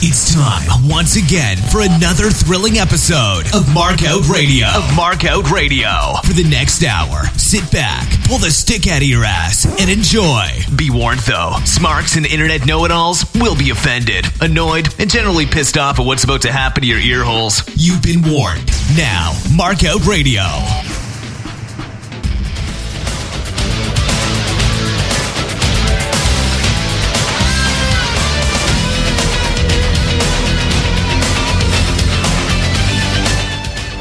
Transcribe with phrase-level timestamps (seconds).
[0.00, 4.68] It's time once again for another thrilling episode of Markout Radio.
[4.68, 5.90] Of Markout Radio.
[6.24, 10.46] For the next hour, sit back, pull the stick out of your ass, and enjoy.
[10.76, 15.98] Be warned though, smarks and internet know-it-alls will be offended, annoyed, and generally pissed off
[15.98, 17.62] at what's about to happen to your ear holes.
[17.74, 18.66] You've been warned.
[18.96, 20.44] Now, Markout Radio.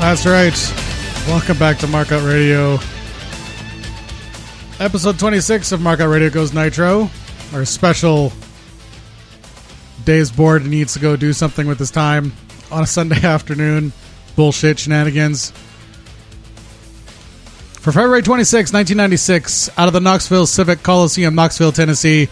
[0.07, 1.27] That's right.
[1.27, 2.75] Welcome back to Markout Radio.
[4.79, 7.09] Episode 26 of Markout Radio Goes Nitro.
[7.51, 8.31] Our special
[10.05, 12.31] day's bored and needs to go do something with his time
[12.71, 13.91] on a Sunday afternoon.
[14.37, 15.51] Bullshit shenanigans.
[17.81, 22.29] For February 26, 1996, out of the Knoxville Civic Coliseum, Knoxville, Tennessee,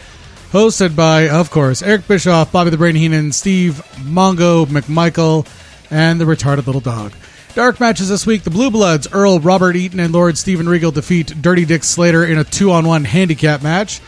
[0.53, 5.45] hosted by, of course, Eric Bischoff, Bobby the Brain Heenan, Steve Mongo McMichael,
[5.91, 7.11] and the retarded little dog.
[7.55, 8.43] Dark matches this week.
[8.43, 12.37] The Blue Bloods, Earl, Robert Eaton, and Lord Steven Regal defeat Dirty Dick Slater in
[12.37, 14.01] a two on one handicap match.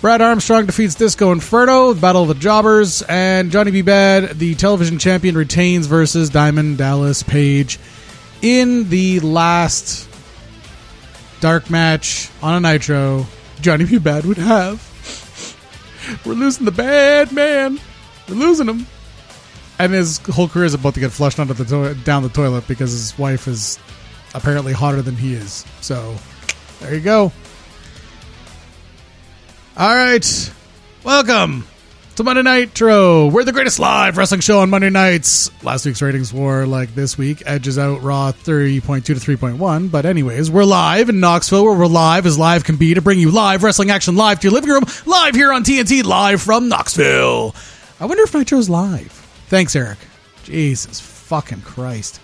[0.00, 3.82] Brad Armstrong defeats Disco Inferno, Battle of the Jobbers, and Johnny B.
[3.82, 7.80] Bad, the television champion, retains versus Diamond Dallas Page
[8.40, 10.08] in the last
[11.40, 13.26] dark match on a Nitro.
[13.62, 13.98] Johnny B.
[13.98, 14.80] Bad would have.
[16.24, 17.80] We're losing the bad man.
[18.28, 18.86] We're losing him
[19.78, 22.66] and his whole career is about to get flushed under the to- down the toilet
[22.68, 23.78] because his wife is
[24.34, 25.64] apparently hotter than he is.
[25.80, 26.14] So
[26.80, 27.32] there you go.
[29.78, 30.52] All right,
[31.04, 31.66] welcome
[32.14, 33.26] to Monday Nitro.
[33.26, 35.50] We're the greatest live wrestling show on Monday nights.
[35.62, 37.42] Last week's ratings were like this week.
[37.44, 39.88] Edges out Raw three point two to three point one.
[39.88, 43.18] But anyways, we're live in Knoxville, where we're live as live can be to bring
[43.18, 46.70] you live wrestling action live to your living room, live here on TNT, live from
[46.70, 47.54] Knoxville.
[48.00, 49.25] I wonder if Nitro's live.
[49.48, 49.98] Thanks, Eric.
[50.44, 52.20] Jesus fucking Christ.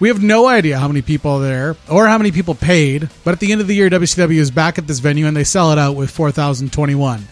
[0.00, 3.32] We have no idea how many people are there or how many people paid, but
[3.32, 5.70] at the end of the year, WCW is back at this venue and they sell
[5.70, 7.24] it out with 4,021.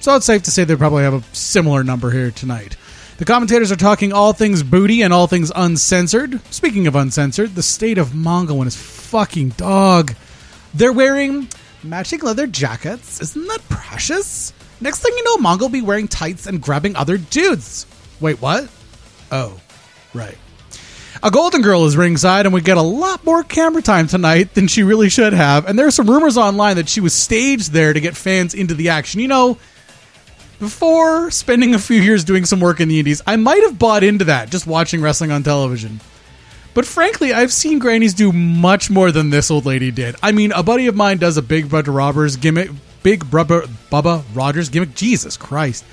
[0.00, 2.76] So it's safe to say they probably have a similar number here tonight.
[3.18, 6.40] The commentators are talking all things booty and all things uncensored.
[6.52, 10.14] Speaking of uncensored, the state of Mongo and his fucking dog.
[10.74, 11.48] They're wearing
[11.82, 13.20] matching leather jackets.
[13.22, 14.52] Isn't that precious?
[14.80, 17.86] Next thing you know, Mongo will be wearing tights and grabbing other dudes.
[18.20, 18.68] Wait, what?
[19.30, 19.60] Oh,
[20.14, 20.36] right.
[21.22, 24.68] A Golden Girl is ringside, and we get a lot more camera time tonight than
[24.68, 25.66] she really should have.
[25.66, 28.74] And there are some rumors online that she was staged there to get fans into
[28.74, 29.20] the action.
[29.20, 29.58] You know,
[30.58, 34.04] before spending a few years doing some work in the Indies, I might have bought
[34.04, 36.00] into that just watching wrestling on television.
[36.74, 40.16] But frankly, I've seen grannies do much more than this old lady did.
[40.22, 42.70] I mean, a buddy of mine does a Big Brother Robbers gimmick,
[43.02, 44.94] Big Brother Bubba Rogers gimmick.
[44.94, 45.84] Jesus Christ!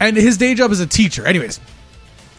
[0.00, 1.26] And his day job is a teacher.
[1.26, 1.60] Anyways,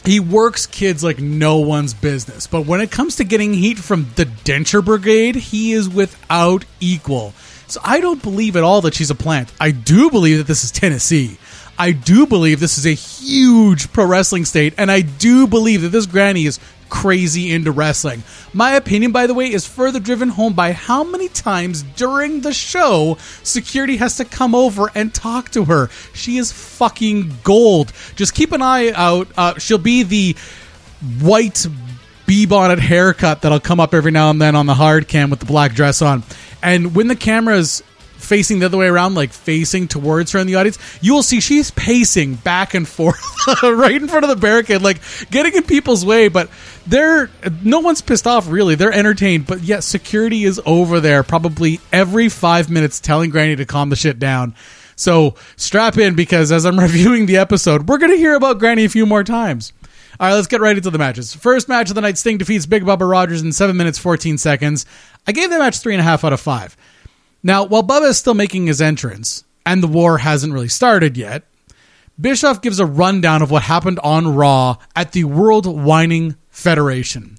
[0.03, 2.47] he works kids like no one's business.
[2.47, 7.33] But when it comes to getting heat from the denture brigade, he is without equal.
[7.67, 9.53] So I don't believe at all that she's a plant.
[9.59, 11.37] I do believe that this is Tennessee.
[11.77, 15.89] I do believe this is a huge pro wrestling state, and I do believe that
[15.89, 16.59] this granny is
[16.91, 18.21] crazy into wrestling.
[18.53, 22.53] My opinion, by the way, is further driven home by how many times during the
[22.53, 25.89] show security has to come over and talk to her.
[26.13, 27.93] She is fucking gold.
[28.15, 29.29] Just keep an eye out.
[29.35, 30.35] Uh, she'll be the
[31.21, 31.65] white
[32.27, 35.39] bee bonnet haircut that'll come up every now and then on the hard cam with
[35.39, 36.23] the black dress on.
[36.61, 37.81] And when the camera's
[38.21, 41.39] facing the other way around, like facing towards her in the audience, you will see
[41.39, 43.19] she's pacing back and forth
[43.63, 46.27] right in front of the barricade, like getting in people's way.
[46.27, 46.49] But
[46.87, 47.29] they're
[47.63, 48.75] no one's pissed off really.
[48.75, 53.65] They're entertained, but yet security is over there probably every five minutes telling Granny to
[53.65, 54.55] calm the shit down.
[54.95, 58.89] So strap in because as I'm reviewing the episode, we're gonna hear about Granny a
[58.89, 59.73] few more times.
[60.19, 61.33] All right, let's get right into the matches.
[61.33, 64.85] First match of the night: Sting defeats Big Bubba Rogers in seven minutes fourteen seconds.
[65.25, 66.77] I gave the match three and a half out of five.
[67.43, 71.43] Now, while Bubba is still making his entrance, and the war hasn't really started yet,
[72.19, 77.37] Bischoff gives a rundown of what happened on Raw at the World Whining Federation.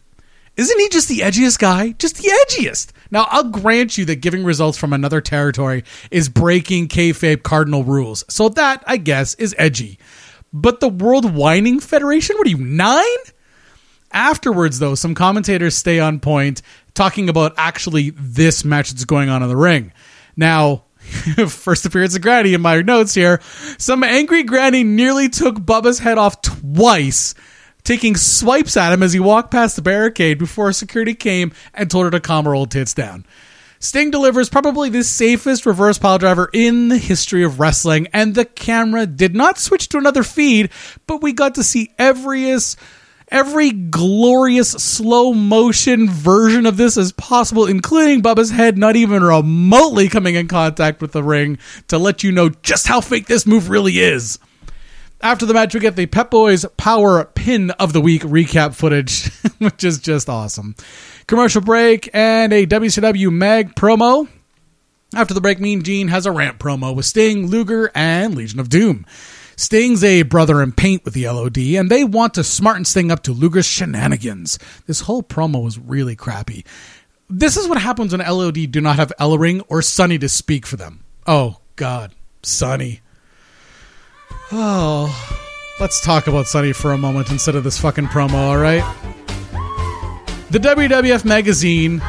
[0.56, 1.92] Isn't he just the edgiest guy?
[1.92, 2.90] Just the edgiest.
[3.10, 8.24] Now, I'll grant you that giving results from another territory is breaking kayfabe cardinal rules.
[8.28, 9.98] So that, I guess, is edgy.
[10.52, 12.36] But the World Whining Federation?
[12.36, 13.04] What are you, nine?
[14.12, 16.60] Afterwards, though, some commentators stay on point
[16.94, 19.92] talking about actually this match that's going on in the ring.
[20.36, 20.84] Now,
[21.48, 23.40] first appearance of Granny in my notes here.
[23.78, 27.34] Some angry Granny nearly took Bubba's head off twice,
[27.84, 32.04] taking swipes at him as he walked past the barricade before security came and told
[32.04, 33.26] her to calm her old tits down.
[33.80, 38.44] Sting delivers probably the safest reverse pile driver in the history of wrestling, and the
[38.44, 40.70] camera did not switch to another feed,
[41.08, 42.44] but we got to see every
[43.32, 50.08] every glorious slow motion version of this as possible, including Bubba's head not even remotely
[50.08, 51.58] coming in contact with the ring
[51.88, 54.38] to let you know just how fake this move really is.
[55.22, 59.30] After the match, we get the Pep Boys Power Pin of the Week recap footage,
[59.58, 60.74] which is just awesome.
[61.26, 64.28] Commercial break and a WCW Mag promo.
[65.14, 68.68] After the break, Mean Gene has a rant promo with Sting, Luger, and Legion of
[68.68, 69.06] Doom.
[69.56, 73.22] Sting's a brother in paint with the LOD, and they want to smarten Sting up
[73.24, 74.58] to Luger's shenanigans.
[74.86, 76.64] This whole promo was really crappy.
[77.28, 80.76] This is what happens when LOD do not have Ellering or Sunny to speak for
[80.76, 81.04] them.
[81.26, 82.12] Oh, God.
[82.42, 83.00] Sunny.
[84.50, 85.38] Oh,
[85.80, 88.82] let's talk about Sunny for a moment instead of this fucking promo, all right?
[90.50, 92.00] The WWF magazine,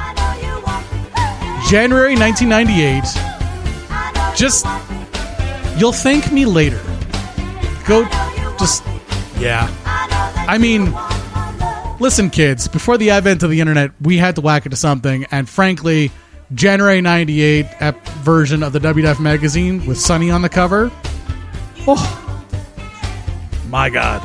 [1.70, 3.04] January 1998.
[4.36, 4.66] Just,
[5.80, 6.82] you'll thank me later.
[7.86, 8.06] Go,
[8.58, 8.84] just,
[9.38, 9.70] yeah.
[10.48, 10.94] I mean,
[12.00, 15.50] listen, kids, before the advent of the internet, we had to whack into something, and
[15.50, 16.12] frankly,
[16.54, 17.66] January 98
[18.22, 20.92] version of the WWF magazine with Sunny on the cover.
[21.88, 22.20] Oh,
[23.70, 24.22] my God.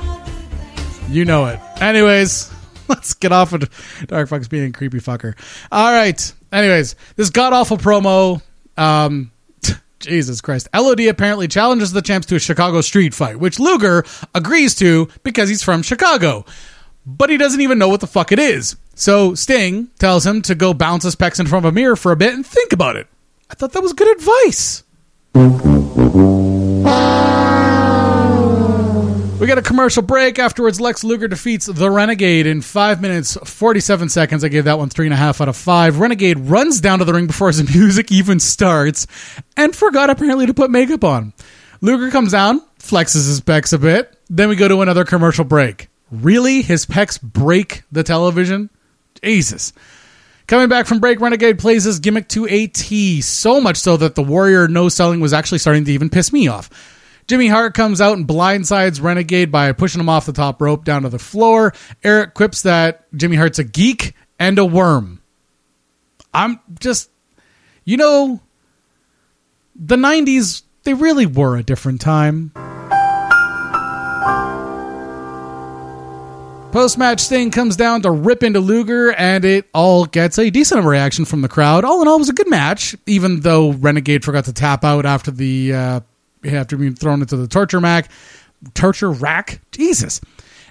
[1.08, 1.58] You know it.
[1.80, 2.52] Anyways,
[2.88, 3.68] let's get off of
[4.06, 5.34] Dark Fox being a creepy fucker.
[5.72, 6.32] All right.
[6.52, 8.42] Anyways, this god awful promo.
[8.76, 9.30] Um,
[10.00, 10.68] Jesus Christ.
[10.74, 14.04] LOD apparently challenges the champs to a Chicago street fight, which Luger
[14.34, 16.44] agrees to because he's from Chicago.
[17.06, 18.76] But he doesn't even know what the fuck it is.
[18.94, 22.12] So Sting tells him to go bounce his pecs in front of a mirror for
[22.12, 23.06] a bit and think about it.
[23.50, 24.82] I thought that was good advice.
[29.40, 30.40] We got a commercial break.
[30.40, 34.42] Afterwards, Lex Luger defeats the Renegade in 5 minutes 47 seconds.
[34.42, 36.00] I gave that one 3.5 out of 5.
[36.00, 39.06] Renegade runs down to the ring before his music even starts
[39.56, 41.32] and forgot apparently to put makeup on.
[41.80, 44.18] Luger comes down, flexes his pecs a bit.
[44.28, 45.88] Then we go to another commercial break.
[46.10, 46.60] Really?
[46.60, 48.70] His pecs break the television?
[49.22, 49.72] Jesus.
[50.48, 54.16] Coming back from break, Renegade plays his gimmick to a T, so much so that
[54.16, 56.97] the Warrior no selling was actually starting to even piss me off.
[57.28, 61.02] Jimmy Hart comes out and blindsides Renegade by pushing him off the top rope down
[61.02, 61.74] to the floor.
[62.02, 65.20] Eric quips that Jimmy Hart's a geek and a worm.
[66.32, 67.10] I'm just,
[67.84, 68.40] you know,
[69.76, 72.50] the 90s, they really were a different time.
[76.72, 80.84] Post match Sting comes down to rip into Luger, and it all gets a decent
[80.84, 81.84] reaction from the crowd.
[81.84, 85.04] All in all, it was a good match, even though Renegade forgot to tap out
[85.04, 86.00] after the uh,
[86.54, 88.10] after being thrown into the torture rack,
[88.74, 89.60] torture rack.
[89.72, 90.20] Jesus.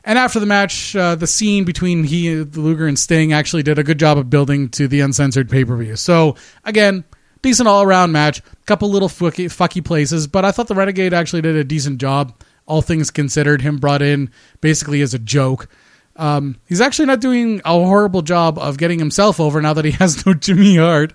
[0.03, 3.83] And after the match, uh, the scene between he, Luger, and Sting actually did a
[3.83, 5.97] good job of building to the uncensored pay per view.
[5.97, 7.03] So again,
[7.41, 8.39] decent all around match.
[8.39, 11.99] A couple little fucky, fucky places, but I thought the Renegade actually did a decent
[11.99, 12.41] job.
[12.65, 14.31] All things considered, him brought in
[14.61, 15.67] basically as a joke.
[16.15, 19.91] Um, he's actually not doing a horrible job of getting himself over now that he
[19.99, 21.13] has no Jimmy Hart.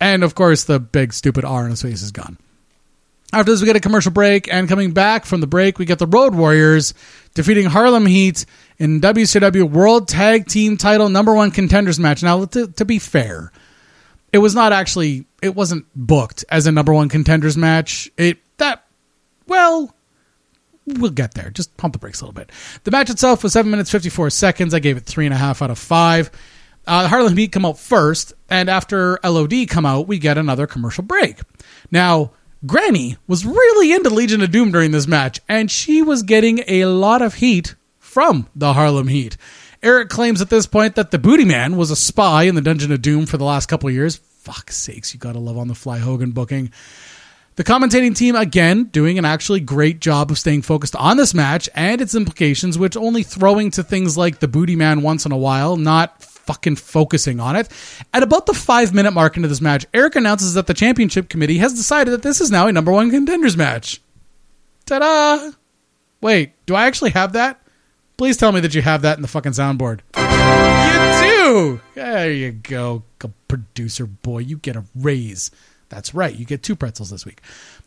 [0.00, 2.38] And of course, the big stupid R on his face is gone.
[3.32, 5.98] After this, we get a commercial break, and coming back from the break, we get
[5.98, 6.94] the Road Warriors
[7.34, 8.46] defeating Harlem Heat
[8.78, 12.22] in WCW World Tag Team Title Number One Contenders match.
[12.22, 13.52] Now, to, to be fair,
[14.32, 18.10] it was not actually it wasn't booked as a Number One Contenders match.
[18.16, 18.84] It that
[19.46, 19.94] well,
[20.86, 21.50] we'll get there.
[21.50, 22.50] Just pump the brakes a little bit.
[22.84, 24.72] The match itself was seven minutes fifty four seconds.
[24.72, 26.30] I gave it three and a half out of five.
[26.86, 31.04] Uh, Harlem Heat come out first, and after LOD come out, we get another commercial
[31.04, 31.38] break.
[31.90, 32.30] Now
[32.66, 36.86] Granny was really into Legion of Doom during this match, and she was getting a
[36.86, 39.36] lot of heat from the Harlem Heat.
[39.80, 42.90] Eric claims at this point that the Booty Man was a spy in the Dungeon
[42.90, 44.16] of Doom for the last couple years.
[44.16, 46.72] Fuck sakes, you gotta love on the fly Hogan booking.
[47.54, 51.68] The commentating team, again, doing an actually great job of staying focused on this match
[51.74, 55.36] and its implications, which only throwing to things like the Booty Man once in a
[55.36, 57.68] while, not fucking focusing on it.
[58.14, 61.58] At about the five minute mark into this match, Eric announces that the championship committee
[61.58, 64.00] has decided that this is now a number one contenders match.
[64.86, 65.50] Ta da!
[66.22, 67.60] Wait, do I actually have that?
[68.16, 70.00] Please tell me that you have that in the fucking soundboard.
[70.16, 71.80] You do!
[71.94, 73.04] There you go,
[73.46, 74.38] producer boy.
[74.38, 75.50] You get a raise.
[75.90, 76.34] That's right.
[76.34, 77.42] You get two pretzels this week.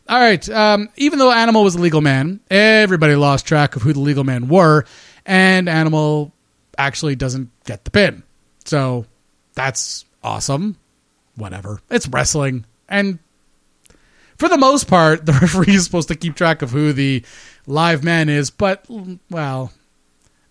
[0.07, 0.47] All right.
[0.49, 4.23] Um, even though Animal was a legal man, everybody lost track of who the legal
[4.23, 4.85] men were,
[5.25, 6.31] and Animal
[6.77, 8.23] actually doesn't get the pin.
[8.65, 9.05] So
[9.53, 10.77] that's awesome.
[11.35, 11.79] Whatever.
[11.89, 12.65] It's wrestling.
[12.87, 13.19] And
[14.37, 17.23] for the most part, the referee is supposed to keep track of who the
[17.67, 18.85] live man is, but,
[19.29, 19.71] well,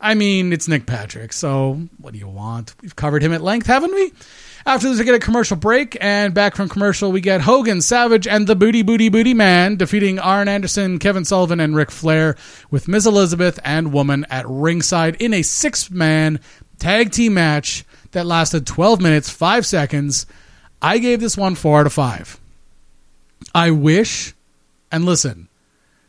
[0.01, 2.75] I mean, it's Nick Patrick, so what do you want?
[2.81, 4.13] We've covered him at length, haven't we?
[4.65, 8.27] After this, we get a commercial break, and back from commercial, we get Hogan, Savage,
[8.27, 12.37] and the Booty Booty Booty Man defeating Arn Anderson, Kevin Sullivan, and Ric Flair
[12.71, 16.41] with Miss Elizabeth and Woman at ringside in a six man
[16.79, 20.27] tag team match that lasted 12 minutes, 5 seconds.
[20.83, 22.41] I gave this one 4 out of 5.
[23.55, 24.35] I wish,
[24.93, 25.49] and listen,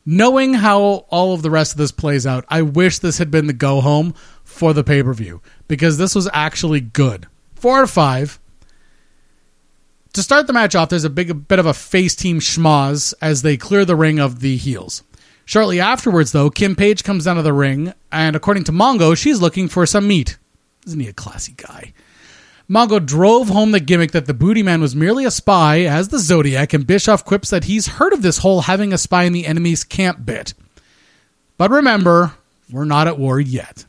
[0.05, 3.47] knowing how all of the rest of this plays out, I wish this had been
[3.47, 7.27] the go home for the pay per view because this was actually good.
[7.55, 8.39] Four out of five.
[10.13, 13.13] To start the match off, there's a big a bit of a face team schmoz
[13.21, 15.03] as they clear the ring of the heels.
[15.45, 19.41] Shortly afterwards, though, Kim Page comes down to the ring, and according to Mongo, she's
[19.41, 20.37] looking for some meat.
[20.85, 21.93] Isn't he a classy guy?
[22.69, 26.19] Mongo drove home the gimmick that the Booty Man was merely a spy as the
[26.19, 29.45] Zodiac, and Bischoff quips that he's heard of this whole having a spy in the
[29.45, 30.53] enemy's camp bit.
[31.57, 32.33] But remember,
[32.71, 33.85] we're not at war yet.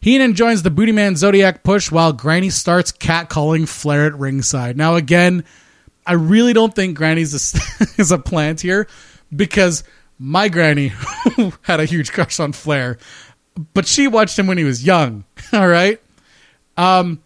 [0.00, 4.76] Heenan joins the Booty Man Zodiac push while Granny starts catcalling Flair at ringside.
[4.76, 5.44] Now, again,
[6.06, 8.86] I really don't think Granny's a, is a plant here
[9.34, 9.84] because
[10.18, 10.92] my granny
[11.62, 12.98] had a huge crush on Flair,
[13.74, 15.24] but she watched him when he was young.
[15.52, 16.00] All right.
[16.76, 17.22] Um,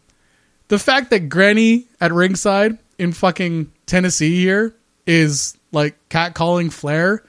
[0.68, 4.74] the fact that Granny at ringside in fucking Tennessee here
[5.06, 7.24] is like catcalling Flair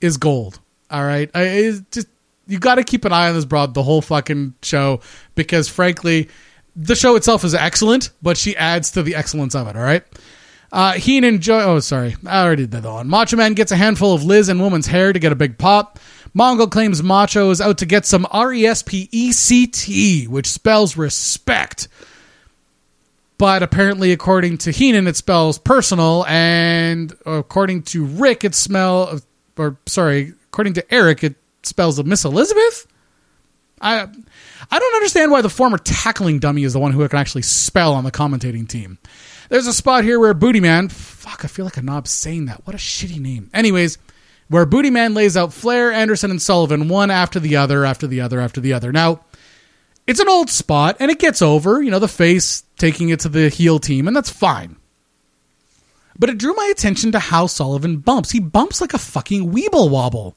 [0.00, 0.60] is gold.
[0.90, 1.30] All right.
[1.34, 2.08] I just
[2.46, 5.00] you got to keep an eye on this broad the whole fucking show
[5.34, 6.28] because frankly,
[6.74, 9.76] the show itself is excellent, but she adds to the excellence of it.
[9.76, 10.04] All right.
[10.72, 11.62] Uh, Heenan Joy.
[11.62, 13.08] Oh, sorry, I already did that one.
[13.08, 15.98] Macho Man gets a handful of Liz and Woman's hair to get a big pop.
[16.34, 20.26] Mongo claims Macho is out to get some R E S P E C T,
[20.26, 21.88] which spells respect.
[23.38, 29.20] But apparently, according to Heenan, it spells personal, and according to Rick, it smell.
[29.58, 32.86] Or sorry, according to Eric, it spells Miss Elizabeth.
[33.80, 34.06] I
[34.70, 37.92] I don't understand why the former tackling dummy is the one who can actually spell
[37.92, 38.98] on the commentating team.
[39.48, 42.66] There's a spot here where Booty Man, fuck, I feel like a knob saying that.
[42.66, 43.50] What a shitty name.
[43.54, 43.98] Anyways,
[44.48, 48.20] where Booty Man lays out Flair, Anderson, and Sullivan one after the other, after the
[48.20, 48.92] other, after the other.
[48.92, 49.20] Now,
[50.06, 53.28] it's an old spot and it gets over, you know, the face taking it to
[53.28, 54.76] the heel team, and that's fine.
[56.18, 58.30] But it drew my attention to how Sullivan bumps.
[58.30, 60.36] He bumps like a fucking weeble wobble.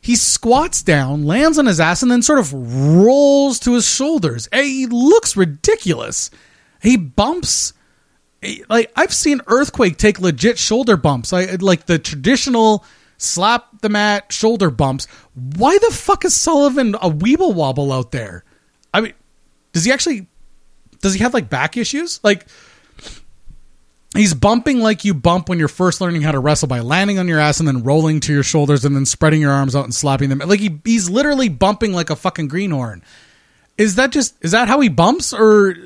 [0.00, 4.48] He squats down, lands on his ass, and then sort of rolls to his shoulders.
[4.52, 6.30] He looks ridiculous.
[6.80, 7.72] He bumps
[8.68, 12.84] like I've seen Earthquake take legit shoulder bumps, I, like the traditional
[13.18, 15.06] slap the mat shoulder bumps.
[15.34, 18.44] Why the fuck is Sullivan a weeble wobble out there?
[18.92, 19.14] I mean,
[19.72, 20.28] does he actually?
[21.00, 22.20] Does he have like back issues?
[22.24, 22.46] Like
[24.14, 27.28] he's bumping like you bump when you're first learning how to wrestle by landing on
[27.28, 29.94] your ass and then rolling to your shoulders and then spreading your arms out and
[29.94, 30.38] slapping them.
[30.38, 33.02] Like he, he's literally bumping like a fucking greenhorn.
[33.76, 35.76] Is that just is that how he bumps or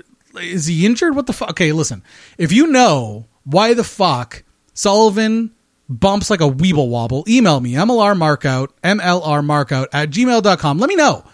[0.41, 1.17] is he injured?
[1.17, 1.51] What the fuck?
[1.51, 2.03] Okay, listen.
[2.39, 4.45] If you know why the fuck
[4.75, 5.53] Sullivan
[5.91, 10.79] bumps like a weeble wobble, email me, mlrmarkout, mlrmarkout at gmail.com.
[10.79, 11.25] Let me know.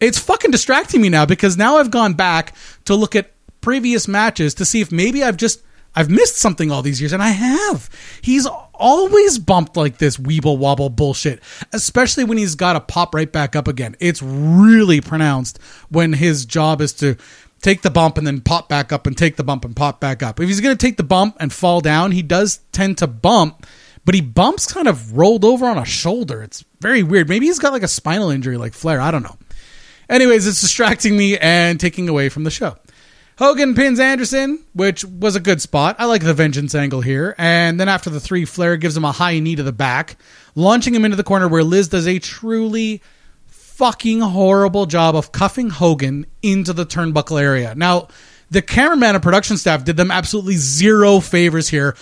[0.00, 2.54] It's fucking distracting me now because now I've gone back
[2.84, 5.62] to look at previous matches to see if maybe I've just
[5.94, 7.90] I've missed something all these years, and I have.
[8.22, 11.42] He's always bumped like this weeble wobble bullshit,
[11.72, 13.94] especially when he's got to pop right back up again.
[14.00, 15.58] It's really pronounced
[15.90, 17.16] when his job is to
[17.60, 20.22] take the bump and then pop back up and take the bump and pop back
[20.22, 20.40] up.
[20.40, 23.66] If he's going to take the bump and fall down, he does tend to bump,
[24.04, 26.42] but he bumps kind of rolled over on a shoulder.
[26.42, 27.28] It's very weird.
[27.28, 29.00] Maybe he's got like a spinal injury like Flair.
[29.00, 29.36] I don't know.
[30.08, 32.76] Anyways, it's distracting me and taking away from the show.
[33.38, 35.96] Hogan pins Anderson, which was a good spot.
[35.98, 37.34] I like the vengeance angle here.
[37.38, 40.16] And then after the three, Flair gives him a high knee to the back,
[40.54, 43.02] launching him into the corner where Liz does a truly
[43.46, 47.74] fucking horrible job of cuffing Hogan into the turnbuckle area.
[47.74, 48.08] Now,
[48.50, 51.96] the cameraman and production staff did them absolutely zero favors here,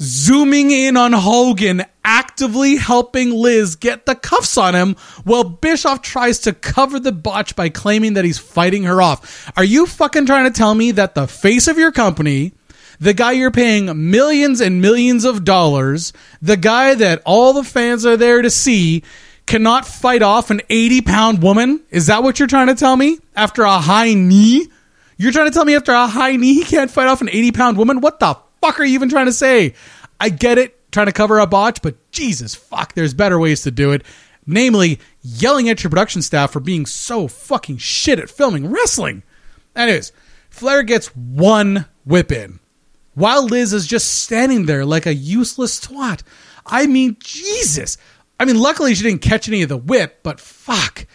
[0.00, 6.40] zooming in on Hogan, actively helping Liz get the cuffs on him while Bischoff tries
[6.40, 9.52] to cover the botch by claiming that he's fighting her off.
[9.56, 12.52] Are you fucking trying to tell me that the face of your company,
[13.00, 18.06] the guy you're paying millions and millions of dollars, the guy that all the fans
[18.06, 19.02] are there to see,
[19.46, 21.80] cannot fight off an 80 pound woman?
[21.90, 23.18] Is that what you're trying to tell me?
[23.34, 24.68] After a high knee?
[25.18, 27.52] You're trying to tell me after a high knee he can't fight off an 80
[27.52, 28.00] pound woman?
[28.00, 29.74] What the fuck are you even trying to say?
[30.20, 33.70] I get it, trying to cover a botch, but Jesus fuck, there's better ways to
[33.70, 34.02] do it.
[34.46, 39.24] Namely, yelling at your production staff for being so fucking shit at filming wrestling.
[39.74, 40.12] Anyways,
[40.50, 42.60] Flair gets one whip in
[43.16, 46.22] while Liz is just standing there like a useless twat.
[46.64, 47.96] I mean, Jesus.
[48.38, 51.06] I mean, luckily she didn't catch any of the whip, but fuck.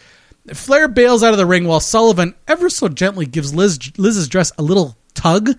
[0.53, 4.51] Flair bails out of the ring while Sullivan ever so gently gives Liz, Liz's dress
[4.57, 5.51] a little tug.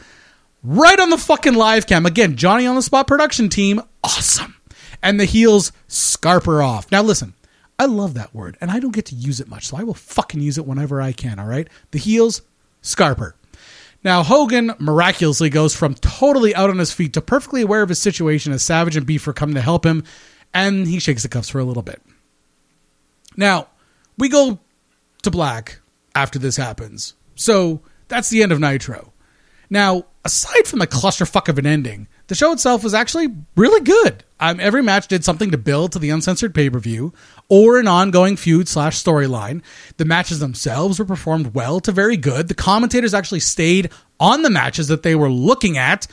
[0.62, 2.06] Right on the fucking live cam.
[2.06, 4.56] Again, Johnny on the spot production team, awesome.
[5.02, 6.90] And the heels scarper off.
[6.92, 7.34] Now listen,
[7.78, 9.94] I love that word, and I don't get to use it much, so I will
[9.94, 11.68] fucking use it whenever I can, all right?
[11.90, 12.42] The heels,
[12.82, 13.32] scarper.
[14.04, 18.00] Now, Hogan miraculously goes from totally out on his feet to perfectly aware of his
[18.00, 20.04] situation as Savage and Beef are coming to help him,
[20.52, 22.02] and he shakes the cuffs for a little bit.
[23.36, 23.68] Now,
[24.18, 24.58] we go
[25.22, 25.80] to black
[26.14, 27.14] after this happens.
[27.34, 29.12] So that's the end of Nitro.
[29.70, 34.24] Now, aside from the clusterfuck of an ending, the show itself was actually really good.
[34.40, 37.12] Um, every match did something to build to the uncensored pay per view
[37.48, 39.62] or an ongoing feud slash storyline.
[39.96, 42.48] The matches themselves were performed well to very good.
[42.48, 46.06] The commentators actually stayed on the matches that they were looking at,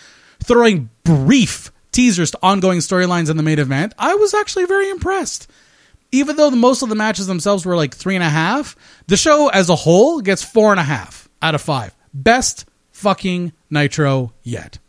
[0.43, 3.93] throwing brief teasers to ongoing storylines in the main event.
[3.97, 5.49] I was actually very impressed.
[6.11, 8.75] Even though the, most of the matches themselves were like three and a half,
[9.07, 11.95] the show as a whole gets four and a half out of five.
[12.13, 14.79] Best fucking Nitro yet.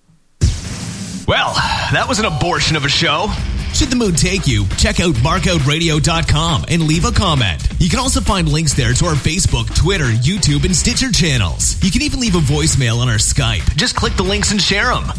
[1.28, 1.54] Well,
[1.92, 3.28] that was an abortion of a show.
[3.72, 7.68] Should the mood take you, check out markoutradio.com and leave a comment.
[7.78, 11.82] You can also find links there to our Facebook, Twitter, YouTube, and Stitcher channels.
[11.84, 13.76] You can even leave a voicemail on our Skype.
[13.76, 15.12] Just click the links and share them.